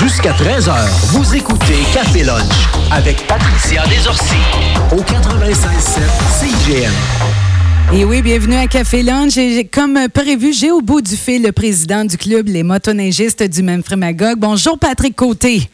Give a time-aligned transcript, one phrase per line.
[0.00, 0.72] Jusqu'à 13h,
[1.12, 2.40] vous écoutez Café Lunch
[2.90, 4.34] avec Patricia Desorcy
[4.92, 5.10] au 96.7
[6.40, 6.90] CGM.
[7.92, 9.36] Et oui, bienvenue à Café Lunch.
[9.36, 13.62] Et comme prévu, j'ai au bout du fil le président du club Les Motoneigistes du
[13.62, 14.38] Magog.
[14.38, 15.68] Bonjour Patrick Côté.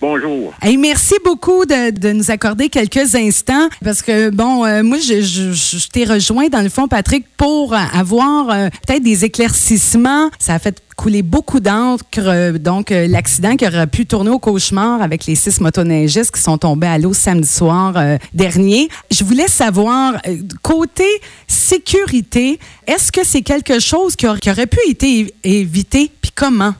[0.00, 0.54] Bonjour.
[0.66, 6.04] Et merci beaucoup de, nous accorder quelques instants parce que, bon, euh, moi, je, t'ai
[6.04, 10.30] rejoint dans le fond, Patrick, pour avoir euh, peut-être des éclaircissements.
[10.38, 12.04] Ça a fait couler beaucoup d'encre.
[12.18, 16.58] Euh, donc, l'accident qui aurait pu tourner au cauchemar avec les six motoneigistes qui sont
[16.58, 17.94] tombés à l'eau samedi soir
[18.32, 18.88] dernier.
[19.10, 20.14] Je voulais savoir,
[20.62, 21.04] côté
[21.46, 25.04] sécurité, est-ce que c'est quelque chose qui, aurait pu être
[25.44, 26.74] évité, puis comment?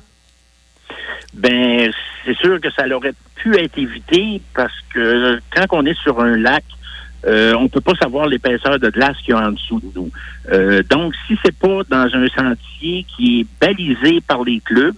[1.35, 1.91] Ben,
[2.25, 6.37] c'est sûr que ça aurait pu être évité parce que quand on est sur un
[6.37, 6.65] lac,
[7.27, 10.11] euh, on peut pas savoir l'épaisseur de glace qu'il y a en dessous de nous.
[10.53, 14.95] Euh, donc, si c'est pas dans un sentier qui est balisé par les clubs,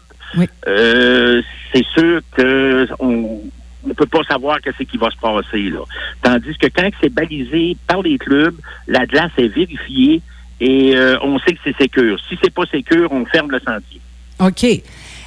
[0.66, 1.40] euh,
[1.72, 3.40] c'est sûr que on
[3.84, 5.80] ne peut pas savoir qu'est-ce qui va se passer là.
[6.22, 10.20] Tandis que quand c'est balisé par les clubs, la glace est vérifiée
[10.60, 12.18] et on sait que c'est sécure.
[12.28, 14.00] Si c'est pas sécure, on ferme le sentier.
[14.40, 14.82] OK.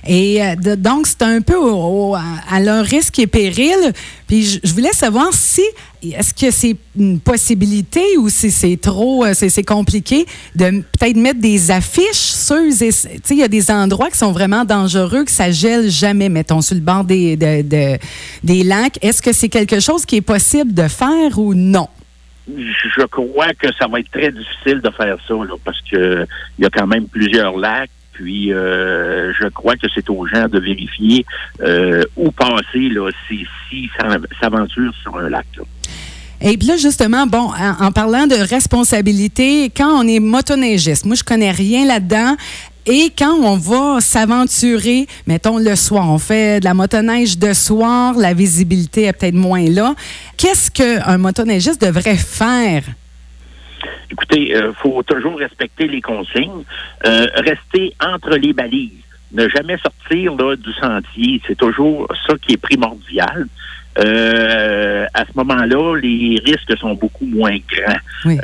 [0.08, 1.56] Et euh, donc, c'est un peu
[2.50, 3.94] à leur risque et péril.
[4.28, 5.64] Puis je, voulais savoir si,
[6.04, 11.40] est-ce que c'est une possibilité ou si c'est trop, euh, c'est compliqué de peut-être mettre
[11.40, 15.32] des affiches sur, tu sais, il y a des endroits qui sont vraiment dangereux, que
[15.32, 18.98] ça gèle jamais, mettons, sur le bord des, des lacs.
[19.02, 21.88] Est-ce que c'est quelque chose qui est possible de faire ou non?
[22.48, 26.26] je crois que ça va être très difficile de faire ça, parce que
[26.58, 27.90] il y a quand même plusieurs lacs.
[28.22, 31.26] Puis, euh, je crois que c'est aux gens de vérifier
[31.62, 33.90] euh, où passer là, si,
[34.40, 35.48] s'aventurent sur un lac.
[36.40, 41.24] Et puis là, justement, bon, en, parlant de responsabilité, quand on est motoneigiste, moi, je
[41.24, 42.36] connais rien là-dedans.
[42.86, 48.16] Et quand on va s'aventurer, mettons le soir, on fait de la motoneige de soir,
[48.18, 49.94] la visibilité est peut-être moins là.
[50.38, 52.84] Qu'est-ce qu'un motoneigiste devrait faire?
[54.12, 56.64] Écoutez, il euh, faut toujours respecter les consignes,
[57.06, 58.92] euh, rester entre les balises,
[59.34, 63.48] ne jamais sortir là, du sentier, c'est toujours ça qui est primordial.
[64.00, 68.38] Euh, à ce moment-là, les risques sont beaucoup moins grands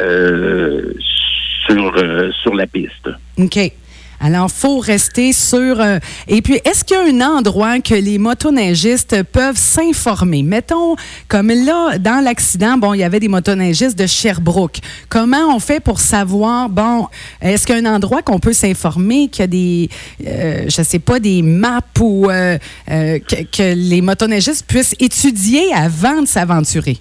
[1.68, 3.10] sur, sur la piste.
[3.38, 3.72] OK.
[4.20, 5.80] Alors, faut rester sur.
[5.80, 10.44] Euh, et puis, est-ce qu'il y a un endroit que les motoneigistes peuvent s'informer?
[10.44, 10.96] Mettons,
[11.28, 14.80] comme là, dans l'accident, bon, il y avait des motoneigistes de Sherbrooke.
[15.10, 17.08] Comment on fait pour savoir, bon,
[17.42, 19.90] est-ce qu'il y a un endroit qu'on peut s'informer, qu'il y a des,
[20.26, 22.58] euh, je sais pas, des maps ou euh,
[22.88, 26.98] que, que, les motoneigistes puissent étudier avant de s'aventurer?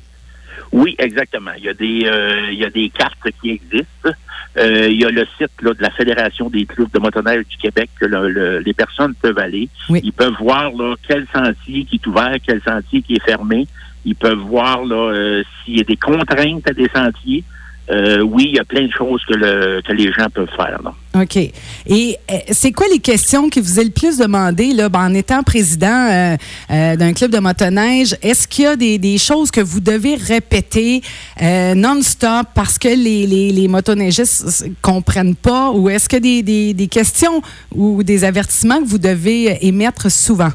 [0.76, 1.52] Oui, exactement.
[1.56, 2.08] Il y a des,
[2.52, 4.10] il y a des cartes qui existent.
[4.58, 7.56] Euh, il y a le site là, de la Fédération des clubs de motoneige du
[7.58, 9.68] Québec que les personnes peuvent aller.
[9.90, 13.66] Ils peuvent voir là, quel sentier qui est ouvert, quel sentier qui est fermé.
[14.04, 17.44] Ils peuvent voir là, euh, s'il y a des contraintes à des sentiers.
[17.90, 20.80] Euh, oui, il y a plein de choses que, le, que les gens peuvent faire.
[21.20, 21.36] OK.
[21.36, 25.14] Et euh, c'est quoi les questions qui vous est le plus demandées là, ben, en
[25.14, 26.36] étant président
[26.70, 28.16] euh, d'un club de motoneige?
[28.22, 31.00] Est-ce qu'il y a des, choses que vous devez répéter
[31.40, 35.70] non-stop parce que les, les, les motoneigistes ne comprennent pas?
[35.70, 37.40] Ou est-ce que des, des, des questions
[37.74, 40.50] ou des avertissements que vous devez émettre souvent?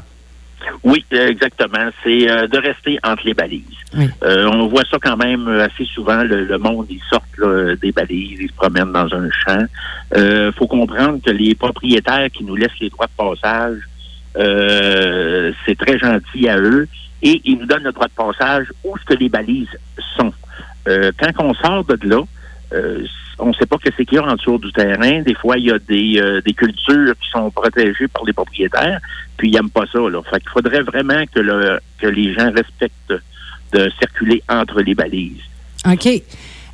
[0.84, 1.90] Oui, exactement.
[2.02, 3.62] C'est euh, de rester entre les balises.
[4.22, 6.22] Euh, on voit ça quand même assez souvent.
[6.24, 9.64] Le, monde, ils sortent des balises, ils se promènent dans un champ.
[10.14, 13.78] Il euh, faut comprendre que les propriétaires qui nous laissent les droits de passage,
[15.66, 16.88] c'est très gentil à eux
[17.22, 19.68] et ils nous donnent le droit de passage où ce que les balises
[20.16, 20.32] sont.
[20.86, 22.22] quand on sort de là,
[23.42, 25.20] on ne sait pas qu'il y a en dessous du terrain.
[25.22, 29.00] Des fois, il y a des, euh, des cultures qui sont protégées par les propriétaires,
[29.36, 29.98] puis ils n'aiment pas ça.
[29.98, 30.22] Là.
[30.30, 31.40] Fait faudrait vraiment que,
[31.98, 33.14] que les gens respectent
[33.72, 35.42] de circuler entre les balises.
[35.86, 36.22] OK.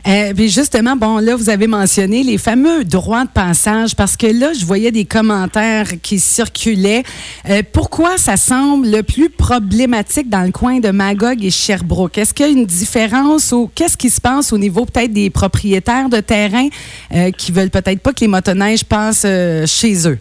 [0.06, 4.52] Euh, justement, bon, là, vous avez mentionné les fameux droits de passage parce que là,
[4.58, 7.02] je voyais des commentaires qui circulaient.
[7.50, 12.16] Euh, pourquoi ça semble le plus problématique dans le coin de Magog et Sherbrooke?
[12.16, 15.30] Est-ce qu'il y a une différence ou qu'est-ce qui se passe au niveau peut-être des
[15.30, 16.68] propriétaires de terrain
[17.14, 20.18] euh, qui veulent peut-être pas que les motoneiges passent euh, chez eux?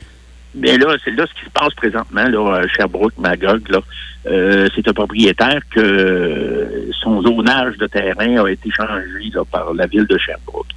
[0.55, 3.79] Bien là, c'est là ce qui se passe présentement, là, à Sherbrooke, Magog, là.
[4.29, 9.87] Euh, c'est un propriétaire que son zonage de terrain a été changé là, par la
[9.87, 10.67] ville de Sherbrooke.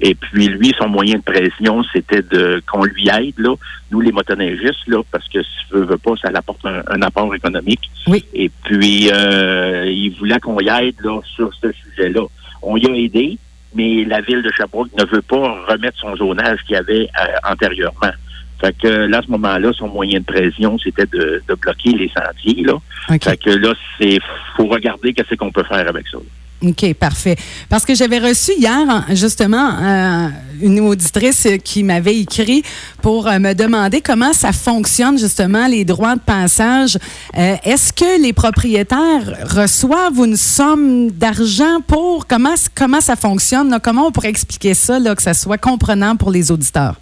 [0.00, 3.54] Et puis lui, son moyen de pression, c'était de qu'on lui aide, là,
[3.90, 7.90] nous les motoneigistes, là, parce que si veut, veut pas, ça apporte un, apport économique.
[8.06, 8.24] Oui.
[8.34, 12.22] Et puis euh, il voulait qu'on y aide là, sur ce sujet-là.
[12.62, 13.38] On y a aidé,
[13.74, 17.50] mais la ville de Sherbrooke ne veut pas remettre son zonage qu'il y avait euh,
[17.50, 18.12] antérieurement.
[18.60, 22.64] Fait que là, à ce moment-là, son moyen de pression, c'était de, bloquer les sentiers.
[22.64, 22.74] Là.
[23.20, 24.18] Fait que là, c'est
[24.56, 26.18] faut regarder qu'est-ce qu'on peut faire avec ça.
[26.66, 27.36] OK, parfait.
[27.68, 30.28] Parce que j'avais reçu hier, justement, euh,
[30.60, 32.64] une auditrice qui m'avait écrit
[33.00, 36.98] pour euh, me demander comment ça fonctionne, justement, les droits de passage.
[37.36, 43.78] Euh, est-ce que les propriétaires reçoivent une somme d'argent pour comment, comment ça fonctionne?
[43.80, 46.96] Comment on pourrait expliquer ça, là, que ça soit comprenant pour les auditeurs?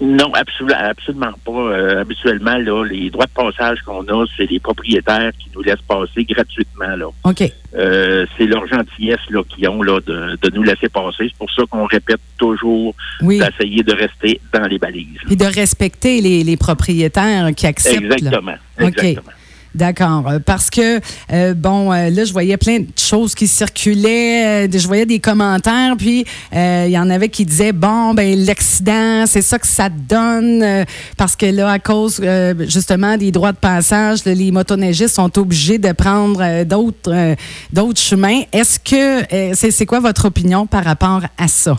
[0.00, 1.52] Non, absolument, absolument pas.
[1.52, 5.82] Euh, habituellement, là, les droits de passage qu'on a, c'est les propriétaires qui nous laissent
[5.86, 6.96] passer gratuitement.
[6.96, 7.06] Là.
[7.24, 7.52] OK.
[7.76, 11.28] Euh, c'est leur gentillesse là, qu'ils ont là, de, de, nous laisser passer.
[11.28, 15.18] C'est pour ça qu'on répète toujours d'essayer de rester dans les balises.
[15.30, 18.12] Et de respecter les, les propriétaires qui acceptent.
[18.12, 18.56] Exactement.
[18.78, 19.32] Exactement.
[19.74, 20.28] D'accord.
[20.28, 21.00] Euh, parce que,
[21.32, 24.70] euh, bon, euh, là, je voyais plein de choses qui circulaient.
[24.70, 29.42] je voyais des commentaires, puis il y en avait qui disaient, bon, ben l'accident, c'est
[29.42, 30.84] ça que ça donne.
[31.16, 32.20] parce que là, à cause,
[32.68, 37.36] justement, des droits de passage, les motoneigistes sont obligés de prendre d'autres
[37.72, 38.42] d'autres chemins.
[38.52, 41.78] Est-ce que, c'est quoi votre opinion par rapport à ça?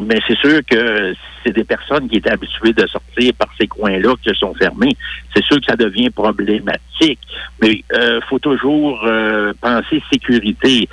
[0.00, 1.14] Mais c'est sûr que
[1.44, 4.96] c'est des personnes qui étaient habituées de sortir par ces coins-là qui sont fermés.
[5.34, 7.20] C'est sûr que ça devient problématique,
[7.60, 10.88] mais il euh, faut toujours euh, penser sécurité.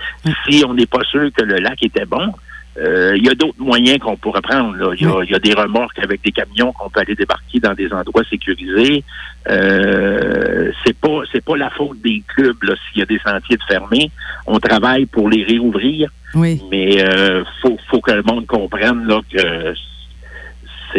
[0.48, 2.31] Si on n'est pas sûr que le lac était bon,
[2.79, 4.94] euh, il y a d'autres moyens qu'on pourrait prendre.
[5.00, 8.24] Il, y a, des remorques avec des camions qu'on peut aller débarquer dans des endroits
[8.29, 9.03] sécurisés.
[9.50, 13.63] Euh, c'est pas c'est pas la faute des clubs s'il y a des sentiers de
[13.63, 14.12] fermés.
[14.45, 16.09] On travaille pour les réouvrir.
[16.35, 16.62] Oui.
[16.69, 19.73] Mais euh, faut, faut que le monde comprenne là, que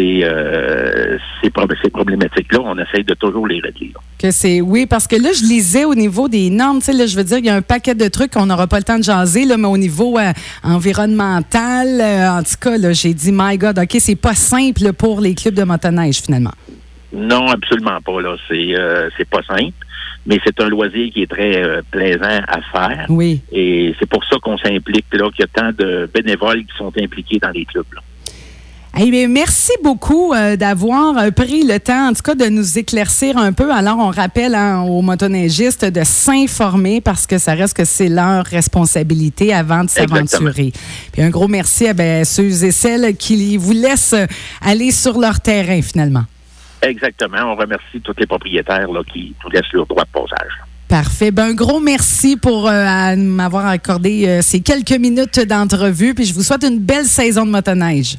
[0.00, 1.50] euh, ces,
[1.91, 3.93] problématiques-là, on essaye de toujours les régler.
[4.19, 7.06] Que c'est oui, parce que là, je lisais au niveau des normes, tu sais, là,
[7.06, 8.99] je veux dire, il y a un paquet de trucs qu'on n'aura pas le temps
[8.99, 13.31] de jaser, là, mais au niveau euh, environnemental, euh, en tout cas, là, j'ai dit,
[13.33, 16.55] my God, OK, c'est pas simple pour les clubs de motoneige, finalement.
[17.12, 18.37] Non, absolument pas, là.
[18.49, 18.75] C'est,
[19.17, 19.73] c'est pas simple
[20.27, 23.06] mais c'est un loisir qui est très plaisant à faire.
[23.09, 23.41] Oui.
[23.50, 26.93] Et c'est pour ça qu'on s'implique là, qu'il y a tant de bénévoles qui sont
[27.00, 27.87] impliqués dans les clubs.
[27.95, 28.03] Là.
[28.96, 33.37] Eh merci beaucoup euh, d'avoir euh, pris le temps, en tout cas, de nous éclaircir
[33.37, 33.73] un peu.
[33.73, 38.44] Alors, on rappelle hein, aux motoneigistes de s'informer parce que ça reste que c'est leur
[38.44, 40.73] responsabilité avant de s'aventurer.
[41.12, 44.17] Puis un gros merci à ben, ceux et celles qui vous laissent
[44.62, 46.25] aller sur leur terrain, finalement.
[46.82, 47.52] Exactement.
[47.52, 50.52] On remercie tous les propriétaires là, qui nous laissent leur droit de passage.
[50.88, 51.31] Parfait.
[51.31, 56.14] Ben, un gros merci pour euh, m'avoir accordé ces quelques minutes d'entrevue.
[56.14, 58.17] Puis je vous souhaite une belle saison de motoneige.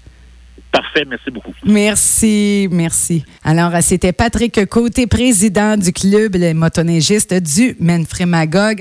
[0.71, 1.51] Parfait, merci beaucoup.
[1.65, 3.25] Merci, merci.
[3.43, 6.53] Alors, c'était Patrick Côté, président du club Les
[7.41, 8.77] du Menfremagog.